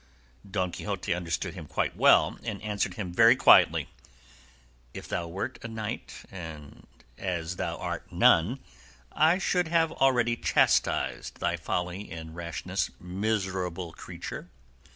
[0.49, 3.87] Don Quixote understood him quite well, and answered him very quietly,
[4.95, 6.23] "If thou wert a knight,
[7.19, 8.59] as thou art none,
[9.11, 14.49] I should have already chastised thy folly and rashness, miserable creature."